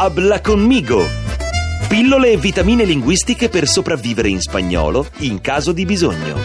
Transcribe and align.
Habla 0.00 0.40
conmigo! 0.40 1.04
Pillole 1.88 2.30
e 2.30 2.36
vitamine 2.36 2.84
linguistiche 2.84 3.48
per 3.48 3.66
sopravvivere 3.66 4.28
in 4.28 4.40
spagnolo 4.40 5.04
in 5.22 5.40
caso 5.40 5.72
di 5.72 5.84
bisogno. 5.84 6.36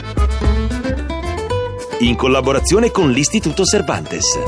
In 1.99 2.15
collaborazione 2.15 2.89
con 2.89 3.11
l'Istituto 3.11 3.63
Cervantes. 3.63 4.39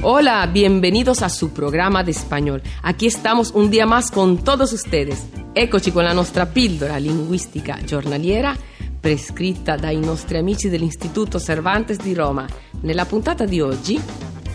Hola, 0.00 0.46
bienvenidos 0.46 1.20
a 1.20 1.28
su 1.28 1.52
programa 1.52 2.02
de 2.02 2.12
español. 2.12 2.62
Aquí 2.80 3.04
estamos 3.04 3.50
un 3.52 3.68
día 3.68 3.84
más 3.84 4.10
con 4.10 4.42
todos 4.42 4.72
ustedes. 4.72 5.26
Eccoci 5.52 5.92
con 5.92 6.04
la 6.04 6.14
nostra 6.14 6.46
pillola 6.46 6.96
linguistica 6.96 7.76
giornaliera 7.84 8.56
prescritta 8.98 9.76
dai 9.76 10.00
nostri 10.00 10.36
amici 10.36 10.68
dell'Istituto 10.68 11.38
Cervantes 11.38 11.98
di 11.98 12.12
Roma. 12.12 12.44
Nella 12.80 13.04
puntata 13.04 13.44
di 13.44 13.60
oggi 13.60 14.00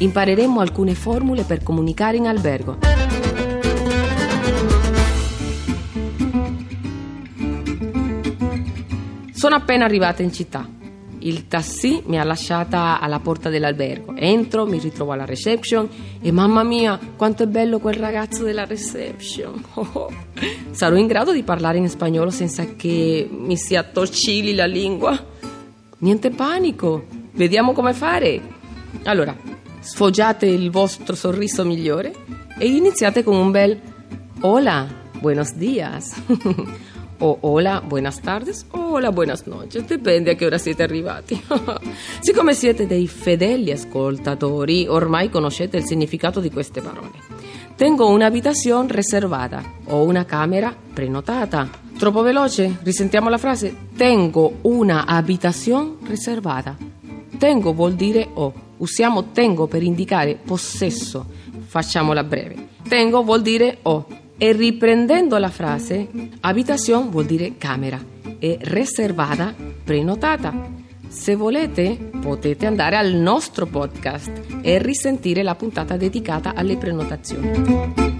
impareremo 0.01 0.59
alcune 0.59 0.95
formule 0.95 1.43
per 1.43 1.61
comunicare 1.61 2.17
in 2.17 2.27
albergo. 2.27 2.77
Sono 9.31 9.55
appena 9.55 9.85
arrivata 9.85 10.21
in 10.21 10.31
città. 10.31 10.67
Il 11.23 11.47
taxi 11.47 12.01
mi 12.07 12.19
ha 12.19 12.23
lasciata 12.23 12.99
alla 12.99 13.19
porta 13.19 13.49
dell'albergo. 13.49 14.15
Entro, 14.15 14.65
mi 14.65 14.79
ritrovo 14.79 15.11
alla 15.11 15.25
reception 15.25 15.87
e 16.19 16.31
mamma 16.31 16.63
mia, 16.63 16.99
quanto 17.15 17.43
è 17.43 17.47
bello 17.47 17.79
quel 17.79 17.93
ragazzo 17.93 18.43
della 18.43 18.65
reception. 18.65 19.63
Oh, 19.73 19.87
oh. 19.93 20.13
Sarò 20.71 20.95
in 20.95 21.07
grado 21.07 21.31
di 21.31 21.43
parlare 21.43 21.77
in 21.77 21.89
spagnolo 21.89 22.31
senza 22.31 22.65
che 22.75 23.29
mi 23.31 23.55
si 23.55 23.75
attorcili 23.75 24.55
la 24.55 24.65
lingua? 24.65 25.17
Niente 25.99 26.31
panico, 26.31 27.05
vediamo 27.33 27.73
come 27.73 27.93
fare. 27.93 28.41
Allora, 29.03 29.35
sfoggiate 29.81 30.45
il 30.45 30.69
vostro 30.69 31.15
sorriso 31.15 31.65
migliore 31.65 32.13
e 32.57 32.67
iniziate 32.67 33.23
con 33.23 33.35
un 33.35 33.51
bel 33.51 33.79
Hola, 34.43 34.87
buenos 35.19 35.55
días. 35.57 36.15
o 37.19 37.37
hola, 37.41 37.79
buenas 37.85 38.19
tardes 38.21 38.65
o 38.71 38.93
hola, 38.93 39.11
buenas 39.11 39.45
noches, 39.45 39.85
dipende 39.85 40.31
a 40.31 40.35
che 40.35 40.45
ora 40.45 40.57
siete 40.57 40.81
arrivati. 40.81 41.39
Siccome 42.19 42.53
siete 42.55 42.87
dei 42.87 43.07
fedeli 43.07 43.71
ascoltatori, 43.71 44.87
ormai 44.87 45.29
conoscete 45.29 45.77
il 45.77 45.85
significato 45.85 46.39
di 46.39 46.49
queste 46.49 46.81
parole. 46.81 47.11
Tengo 47.75 48.09
un'abitazione 48.09 48.87
riservata 48.91 49.63
o 49.85 50.03
una 50.03 50.25
camera 50.25 50.75
prenotata. 50.93 51.69
Troppo 51.97 52.21
veloce? 52.21 52.79
Risentiamo 52.81 53.29
la 53.29 53.37
frase. 53.37 53.75
Tengo 53.95 54.57
una 54.61 55.05
abitazione 55.05 55.97
riservata. 56.07 56.75
Tengo 57.37 57.73
vuol 57.73 57.93
dire 57.93 58.27
ho. 58.33 58.69
Usiamo 58.81 59.25
tengo 59.25 59.67
per 59.67 59.83
indicare 59.83 60.39
possesso. 60.43 61.25
Facciamola 61.67 62.23
breve. 62.23 62.69
Tengo 62.87 63.23
vuol 63.23 63.43
dire 63.43 63.77
ho. 63.83 64.07
E 64.37 64.53
riprendendo 64.53 65.37
la 65.37 65.49
frase, 65.49 66.09
abitazione 66.39 67.09
vuol 67.09 67.25
dire 67.25 67.57
camera 67.59 68.03
e 68.39 68.57
riservata 68.61 69.53
prenotata. 69.83 70.69
Se 71.07 71.35
volete 71.35 72.09
potete 72.19 72.65
andare 72.65 72.95
al 72.95 73.13
nostro 73.13 73.67
podcast 73.67 74.31
e 74.63 74.81
risentire 74.81 75.43
la 75.43 75.53
puntata 75.53 75.95
dedicata 75.95 76.55
alle 76.55 76.77
prenotazioni. 76.77 78.10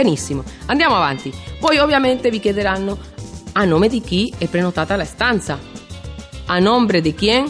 Benissimo, 0.00 0.42
andiamo 0.64 0.96
avanti. 0.96 1.30
Poi 1.58 1.76
ovviamente 1.76 2.30
vi 2.30 2.40
chiederanno 2.40 2.96
a 3.52 3.66
nome 3.66 3.86
di 3.86 4.00
chi 4.00 4.32
è 4.38 4.46
prenotata 4.46 4.96
la 4.96 5.04
stanza. 5.04 5.58
A 6.46 6.58
nombre 6.58 7.02
di 7.02 7.14
chi? 7.14 7.44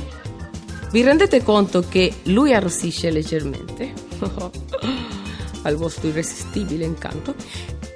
Vi 0.90 1.00
rendete 1.00 1.44
conto 1.44 1.84
che 1.88 2.12
lui 2.24 2.52
arrossisce 2.52 3.12
leggermente? 3.12 3.92
al 5.62 5.76
vostro 5.76 6.08
irresistibile 6.08 6.84
incanto 6.84 7.36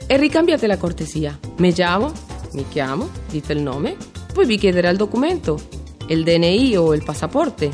e 0.07 0.17
ricambiate 0.19 0.69
la 0.69 0.77
cortesia. 0.77 1.37
Me 1.57 1.73
chiamo, 1.73 2.13
mi 2.53 2.65
chiamo, 2.69 3.11
dite 3.29 3.55
il 3.55 3.61
nome, 3.61 3.97
poi 4.33 4.47
vi 4.47 4.57
chiederà 4.57 4.89
il 4.89 4.97
documento, 4.97 5.61
il 6.07 6.23
DNI 6.23 6.77
o 6.77 6.95
il 6.95 7.03
passaporto. 7.03 7.69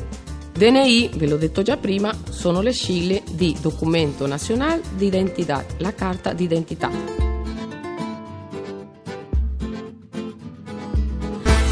DNI, 0.61 1.13
ve 1.15 1.27
l'ho 1.27 1.39
detto 1.39 1.63
già 1.63 1.79
prima, 1.79 2.15
sono 2.29 2.61
le 2.61 2.75
sigle 2.75 3.23
di 3.31 3.57
Documento 3.59 4.27
Nazionale 4.27 4.83
d'Identità, 4.95 5.65
la 5.79 5.95
carta 5.95 6.35
d'identità. 6.35 6.91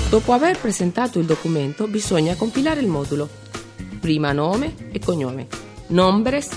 Dopo 0.08 0.32
aver 0.32 0.58
presentato 0.58 1.18
il 1.18 1.26
documento 1.26 1.86
bisogna 1.86 2.34
compilare 2.34 2.80
il 2.80 2.86
modulo. 2.86 3.28
Prima 4.00 4.32
nome 4.32 4.74
e 4.90 4.98
cognome, 5.00 5.48
nombres 5.88 6.48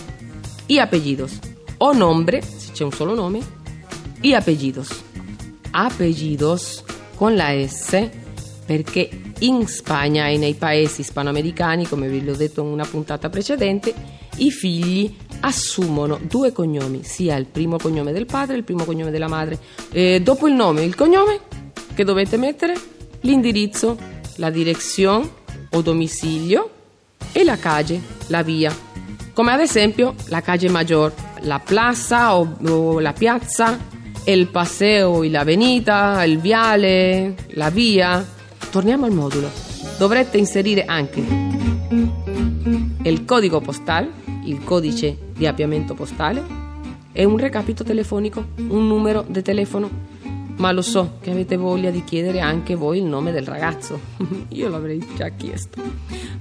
y 0.67 0.79
apellidos. 0.79 1.37
O 1.79 1.91
nombre, 1.91 2.41
se 2.41 2.71
c'è 2.71 2.85
un 2.85 2.93
solo 2.93 3.13
nome, 3.13 3.41
y 4.21 4.35
apellidos. 4.35 5.03
Apellidos 5.71 6.81
con 7.15 7.35
la 7.35 7.51
S 7.67 8.20
perché 8.71 9.09
in 9.39 9.67
Spagna 9.67 10.27
e 10.27 10.37
nei 10.37 10.53
paesi 10.53 11.01
ispanoamericani, 11.01 11.85
come 11.89 12.07
vi 12.07 12.29
ho 12.29 12.35
detto 12.37 12.61
in 12.61 12.67
una 12.67 12.85
puntata 12.85 13.27
precedente, 13.27 13.93
i 14.37 14.49
figli 14.49 15.13
assumono 15.41 16.17
due 16.21 16.53
cognomi, 16.53 17.03
sia 17.03 17.35
il 17.35 17.47
primo 17.47 17.75
cognome 17.75 18.13
del 18.13 18.25
padre 18.25 18.53
e 18.53 18.59
il 18.59 18.63
primo 18.63 18.85
cognome 18.85 19.11
della 19.11 19.27
madre. 19.27 19.59
E 19.91 20.21
dopo 20.21 20.47
il 20.47 20.53
nome 20.53 20.83
e 20.83 20.85
il 20.85 20.95
cognome, 20.95 21.41
che 21.93 22.05
dovete 22.05 22.37
mettere? 22.37 22.73
L'indirizzo, 23.21 23.97
la 24.37 24.49
direzione 24.49 25.29
o 25.71 25.81
domicilio 25.81 26.69
e 27.33 27.43
la 27.43 27.57
calle, 27.57 27.99
la 28.27 28.41
via. 28.41 28.73
Come 29.33 29.51
ad 29.51 29.59
esempio 29.59 30.15
la 30.27 30.39
calle 30.39 30.69
Maggior, 30.69 31.13
la 31.41 31.59
plaza 31.59 32.37
o, 32.37 32.55
o 32.69 32.99
la 33.01 33.11
piazza, 33.11 33.77
il 34.27 34.47
paseo 34.47 35.25
y 35.25 35.29
la 35.29 35.41
avenida, 35.41 36.23
il 36.23 36.39
viale, 36.39 37.35
la 37.55 37.69
via. 37.69 38.39
Torniamo 38.71 39.05
al 39.05 39.11
modulo. 39.11 39.49
Dovrete 39.97 40.37
inserire 40.37 40.85
anche 40.85 41.19
il 43.03 43.25
codice 43.25 43.59
postale, 43.59 44.09
il 44.45 44.63
codice 44.63 45.17
di 45.33 45.45
avviamento 45.45 45.93
postale 45.93 46.41
e 47.11 47.25
un 47.25 47.37
recapito 47.37 47.83
telefonico, 47.83 48.45
un 48.69 48.87
numero 48.87 49.25
di 49.27 49.41
telefono. 49.41 49.89
Ma 50.55 50.71
lo 50.71 50.81
so 50.81 51.17
che 51.19 51.31
avete 51.31 51.57
voglia 51.57 51.89
di 51.89 52.05
chiedere 52.05 52.39
anche 52.39 52.75
voi 52.75 52.99
il 52.99 53.03
nome 53.03 53.33
del 53.33 53.45
ragazzo. 53.45 53.99
Io 54.47 54.69
l'avrei 54.69 55.05
già 55.17 55.27
chiesto. 55.27 55.81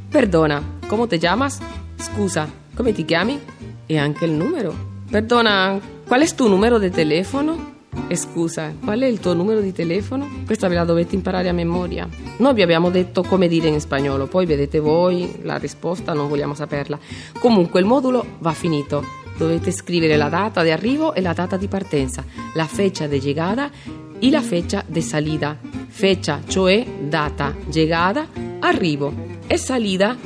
Perdona, 0.09 0.79
come 0.87 1.09
ti 1.09 1.19
chiamas? 1.19 1.59
Scusa, 1.97 2.49
come 2.77 2.93
ti 2.93 3.05
chiami? 3.05 3.41
E 3.87 3.99
anche 3.99 4.25
il 4.25 4.33
numero. 4.33 4.73
Perdona, 5.11 5.81
qual 6.07 6.21
è 6.21 6.23
il 6.23 6.35
tuo 6.37 6.47
numero 6.47 6.79
di 6.79 6.91
telefono? 6.91 7.79
E 8.11 8.17
scusa, 8.17 8.75
qual 8.83 8.99
è 8.99 9.07
il 9.07 9.21
tuo 9.21 9.35
numero 9.35 9.61
di 9.61 9.73
telefono? 9.73 10.29
Questa 10.45 10.67
ve 10.67 10.75
la 10.75 10.83
dovete 10.83 11.15
imparare 11.15 11.49
a 11.49 11.53
memoria. 11.53 12.09
Noi 12.39 12.55
vi 12.55 12.63
abbiamo 12.63 12.91
detto 12.91 13.23
come 13.23 13.47
dire 13.47 13.69
in 13.69 13.79
spagnolo, 13.79 14.27
poi 14.27 14.47
vedete 14.47 14.81
voi 14.81 15.39
la 15.43 15.59
risposta, 15.59 16.13
non 16.13 16.27
vogliamo 16.27 16.55
saperla. 16.55 16.99
Comunque 17.39 17.79
il 17.79 17.87
modulo 17.87 18.25
va 18.41 18.51
finito. 18.51 19.05
Dovete 19.39 19.71
scrivere 19.71 20.17
la 20.17 20.29
data 20.29 20.65
di 20.65 20.73
arrivo 20.73 21.15
e 21.15 21.21
la 21.21 21.33
data 21.35 21.57
di 21.57 21.69
partenza, 21.69 22.25
la 22.55 22.67
fecha 22.67 23.07
de 23.07 23.21
llegada 23.21 23.71
y 24.19 24.31
la 24.31 24.43
fecha 24.43 24.83
de 24.89 25.03
salida. 25.03 25.57
Fecha, 25.87 26.41
cioè 26.49 26.85
data, 27.03 27.55
llegada, 27.71 28.27
arrivo 28.59 29.15
e 29.47 29.57
salida, 29.57 30.17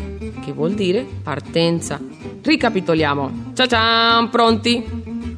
che 0.43 0.53
vuol 0.53 0.73
dire 0.73 1.05
partenza. 1.23 2.01
Ricapitoliamo. 2.41 3.53
Ciao 3.53 3.67
ciao, 3.67 4.29
pronti? 4.31 4.83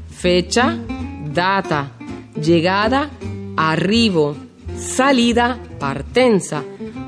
Fecha, 0.04 0.78
data, 1.24 1.95
llegada, 2.38 3.08
arrivo, 3.54 4.34
salida, 4.74 5.58
partenza. 5.78 6.64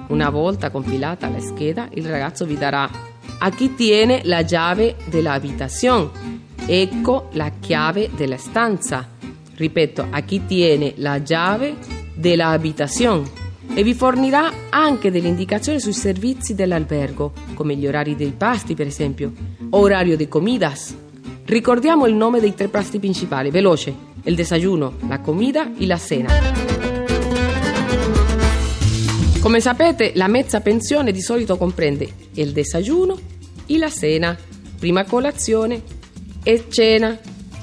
Una 0.08 0.30
volta 0.30 0.70
compilata 0.70 1.28
la 1.28 1.40
scheda, 1.40 1.88
il 1.94 2.06
ragazzo 2.06 2.44
vi 2.44 2.56
darà 2.56 2.88
a 3.40 3.50
chi 3.50 3.74
tiene 3.74 4.22
la 4.24 4.42
chiave 4.42 4.96
della 5.06 5.32
abitazione. 5.32 6.36
Ecco 6.66 7.28
la 7.32 7.52
chiave 7.60 8.10
della 8.14 8.36
stanza. 8.36 9.06
Ripeto, 9.54 10.06
a 10.10 10.20
chi 10.20 10.46
tiene 10.46 10.94
la 10.96 11.18
chiave 11.18 11.76
della 12.14 12.48
abitazione 12.48 13.46
e 13.74 13.82
vi 13.82 13.94
fornirà 13.94 14.50
anche 14.70 15.10
delle 15.10 15.28
indicazioni 15.28 15.78
sui 15.78 15.92
servizi 15.92 16.54
dell'albergo, 16.54 17.32
come 17.54 17.76
gli 17.76 17.86
orari 17.86 18.16
dei 18.16 18.32
pasti, 18.36 18.74
per 18.74 18.86
esempio, 18.86 19.32
orario 19.70 20.16
di 20.16 20.26
comidas. 20.26 20.96
Ricordiamo 21.44 22.06
il 22.06 22.14
nome 22.14 22.40
dei 22.40 22.54
tre 22.54 22.68
pasti 22.68 22.98
principali, 22.98 23.50
veloce, 23.50 24.07
il 24.24 24.34
desayuno, 24.34 24.96
la 25.08 25.20
comida 25.20 25.72
e 25.76 25.86
la 25.86 25.98
cena. 25.98 26.32
Come 29.40 29.60
sapete, 29.60 30.12
la 30.14 30.26
mezza 30.26 30.60
pensione 30.60 31.12
di 31.12 31.20
solito 31.20 31.56
comprende 31.56 32.08
il 32.34 32.52
desayuno 32.52 33.18
e 33.66 33.78
la 33.78 33.88
cena, 33.88 34.36
prima 34.78 35.04
colazione 35.04 35.80
e 36.42 36.64
cena. 36.68 37.18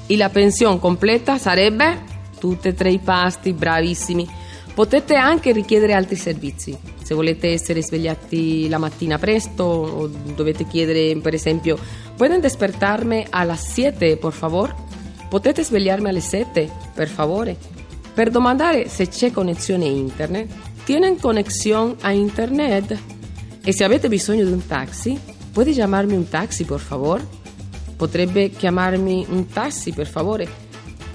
E 0.08 0.16
la 0.16 0.30
pensione 0.30 0.78
completa 0.78 1.36
sarebbe 1.36 2.02
tutti 2.38 2.68
e 2.68 2.74
tre 2.74 2.90
i 2.90 2.98
pasti, 2.98 3.52
bravissimi. 3.52 4.26
Potete 4.72 5.16
anche 5.16 5.52
richiedere 5.52 5.94
altri 5.94 6.16
servizi. 6.16 6.76
Se 7.02 7.14
volete 7.14 7.52
essere 7.52 7.82
svegliati 7.82 8.68
la 8.68 8.78
mattina 8.78 9.18
presto 9.18 9.64
o 9.64 10.06
dovete 10.06 10.66
chiedere, 10.66 11.16
per 11.20 11.34
esempio, 11.34 11.78
¿pueden 12.16 12.40
despertarme 12.40 13.26
a 13.30 13.44
las 13.44 13.72
7, 13.72 14.16
por 14.16 14.32
favor? 14.32 14.85
Potete 15.28 15.64
svegliarmi 15.64 16.08
alle 16.08 16.20
7, 16.20 16.70
per 16.94 17.08
favore? 17.08 17.56
Per 18.14 18.30
domandare 18.30 18.88
se 18.88 19.08
c'è 19.08 19.30
connessione 19.30 19.84
internet, 19.84 20.48
tienen 20.84 21.18
conexión 21.18 21.96
a 22.02 22.12
internet? 22.12 22.98
E 23.62 23.72
se 23.72 23.84
avete 23.84 24.08
bisogno 24.08 24.44
di 24.44 24.52
un 24.52 24.64
taxi, 24.66 25.18
puede 25.52 25.72
chiamarmi 25.72 26.14
un 26.14 26.28
taxi, 26.28 26.64
por 26.64 26.80
favor? 26.80 27.26
Potrebbe 27.96 28.50
chiamarmi 28.50 29.26
un 29.28 29.48
taxi, 29.48 29.92
per 29.92 30.06
favore? 30.06 30.65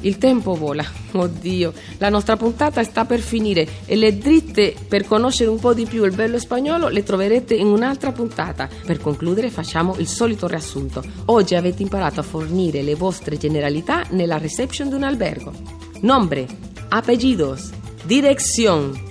Il 0.04 0.18
tempo 0.18 0.56
vola, 0.56 0.84
oddio, 1.12 1.74
la 2.00 2.10
nostra 2.10 2.36
puntata 2.36 2.84
sta 2.84 3.06
per 3.06 3.20
finire 3.20 3.68
e 3.86 3.96
le 3.96 4.18
dritte 4.18 4.74
per 4.88 5.06
conoscere 5.06 5.52
un 5.52 5.60
po' 5.60 5.76
di 5.76 5.86
più 5.86 6.04
il 6.06 6.16
bello 6.16 6.40
spagnolo 6.40 6.88
le 6.88 7.04
troverete 7.04 7.54
in 7.54 7.68
un'altra 7.68 8.12
puntata. 8.12 8.68
Per 8.84 9.00
concludere 9.00 9.52
facciamo 9.52 9.96
il 10.00 10.08
solito 10.08 10.48
riassunto. 10.48 11.04
Oggi 11.26 11.54
avete 11.54 11.84
imparato 11.84 12.20
a 12.20 12.24
fornire 12.24 12.82
le 12.82 12.96
vostre 12.96 13.38
generalità 13.38 14.04
nella 14.10 14.40
reception 14.40 14.90
di 14.90 14.96
un 14.96 15.04
albergo. 15.04 15.54
Nombre, 16.02 16.48
apellidos, 16.90 17.70
direzione, 18.04 19.04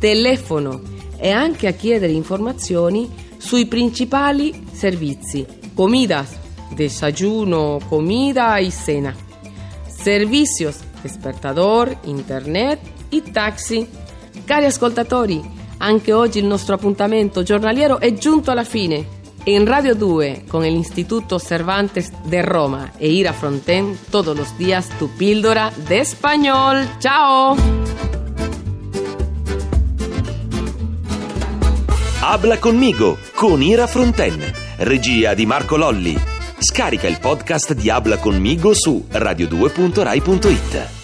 telefono 0.00 0.82
e 1.18 1.30
anche 1.30 1.68
a 1.68 1.72
chiedere 1.72 2.12
informazioni 2.12 3.08
sui 3.36 3.66
principali 3.66 4.66
servizi. 4.72 5.46
Comidas, 5.72 6.36
desayuno, 6.74 7.78
comida 7.88 8.56
e 8.56 8.70
cena 8.72 9.30
servicios, 10.02 10.78
despertador, 11.00 11.96
internet 12.04 12.80
e 13.08 13.22
taxi. 13.30 13.88
Cari 14.44 14.64
ascoltatori, 14.64 15.40
anche 15.78 16.12
oggi 16.12 16.38
il 16.38 16.46
nostro 16.46 16.74
appuntamento 16.74 17.42
giornaliero 17.42 18.00
è 18.00 18.12
giunto 18.12 18.50
alla 18.50 18.64
fine. 18.64 19.20
In 19.44 19.64
Radio 19.64 19.94
2, 19.94 20.44
con 20.48 20.62
l'Istituto 20.62 21.38
Cervantes 21.38 22.10
de 22.24 22.42
Roma 22.42 22.92
e 22.96 23.10
Ira 23.10 23.32
Fronten, 23.32 23.98
todos 24.10 24.36
los 24.36 24.56
días 24.56 24.88
tu 24.98 25.08
píldora 25.16 25.72
de 25.88 26.00
español. 26.00 26.86
¡Chao! 26.98 27.56
Habla 32.20 32.58
conmigo 32.60 33.18
con 33.34 33.60
Ira 33.62 33.88
Fronten, 33.88 34.40
regia 34.78 35.34
di 35.34 35.44
Marco 35.44 35.76
Lolli. 35.76 36.41
Scarica 36.62 37.08
il 37.08 37.18
podcast 37.18 37.74
di 37.74 37.90
Habla 37.90 38.18
conmigo 38.18 38.72
su 38.72 39.06
radio2.rai.it. 39.10 41.01